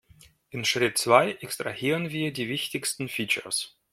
[0.49, 3.77] In Schritt zwei extrahieren wir die wichtigsten Features.